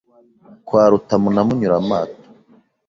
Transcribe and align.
Kwa 0.65 0.83
Rutamu 0.91 1.27
na 1.35 1.41
Munyuramato 1.47 2.21